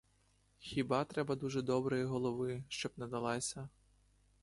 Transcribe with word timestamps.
Хіба 0.57 1.05
треба 1.05 1.35
дуже 1.35 1.61
доброї 1.61 2.03
голови, 2.03 2.63
щоб 2.69 2.91
не 2.97 3.07
далася. 3.07 3.69